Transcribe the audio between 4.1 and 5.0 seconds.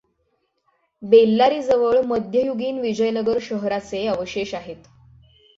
अवशेष आहेत.